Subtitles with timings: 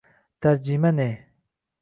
[0.41, 1.09] Tarjima ne?